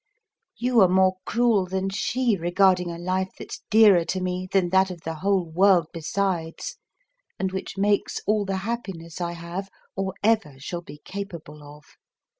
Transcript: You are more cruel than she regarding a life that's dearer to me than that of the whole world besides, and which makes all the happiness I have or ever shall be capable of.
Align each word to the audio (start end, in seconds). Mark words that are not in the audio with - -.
You 0.57 0.81
are 0.81 0.87
more 0.87 1.17
cruel 1.25 1.67
than 1.67 1.91
she 1.91 2.35
regarding 2.35 2.89
a 2.89 2.97
life 2.97 3.29
that's 3.37 3.61
dearer 3.69 4.03
to 4.05 4.19
me 4.19 4.47
than 4.51 4.69
that 4.71 4.89
of 4.89 5.01
the 5.01 5.13
whole 5.13 5.47
world 5.51 5.89
besides, 5.93 6.79
and 7.37 7.51
which 7.51 7.77
makes 7.77 8.19
all 8.25 8.43
the 8.43 8.57
happiness 8.65 9.21
I 9.21 9.33
have 9.33 9.69
or 9.95 10.15
ever 10.23 10.55
shall 10.57 10.81
be 10.81 10.97
capable 11.05 11.61
of. 11.61 11.83